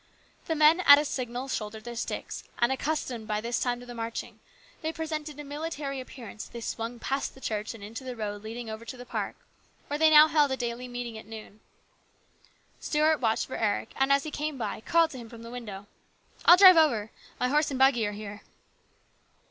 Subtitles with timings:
[0.47, 3.93] The men at a signal shouldered their sticks, and accustomed by this time to the
[3.93, 4.39] marching,
[4.81, 8.15] they presented a military appear ance as they swung past the church and into the
[8.15, 9.35] road leading over to the park,
[9.89, 11.59] where they now held a daily meeting at noon.
[12.79, 15.85] Stuart watched for Eric, and, as he came by, called to him from the window:"
[16.45, 17.11] I'll drive over.
[17.39, 18.41] My horse and buggy are here."